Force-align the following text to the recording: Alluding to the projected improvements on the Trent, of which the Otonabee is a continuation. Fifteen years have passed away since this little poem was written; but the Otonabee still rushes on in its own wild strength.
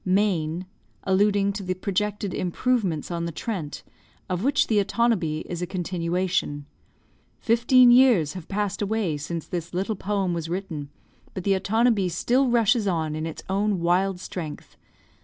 Alluding 1.03 1.53
to 1.53 1.61
the 1.61 1.75
projected 1.75 2.33
improvements 2.33 3.11
on 3.11 3.25
the 3.25 3.31
Trent, 3.31 3.83
of 4.31 4.43
which 4.43 4.65
the 4.65 4.79
Otonabee 4.83 5.43
is 5.45 5.61
a 5.61 5.67
continuation. 5.67 6.65
Fifteen 7.39 7.91
years 7.91 8.33
have 8.33 8.47
passed 8.47 8.81
away 8.81 9.15
since 9.17 9.45
this 9.45 9.75
little 9.75 9.95
poem 9.95 10.33
was 10.33 10.49
written; 10.49 10.89
but 11.35 11.43
the 11.43 11.53
Otonabee 11.53 12.09
still 12.09 12.47
rushes 12.49 12.87
on 12.87 13.15
in 13.15 13.27
its 13.27 13.43
own 13.47 13.79
wild 13.79 14.19
strength. 14.19 14.75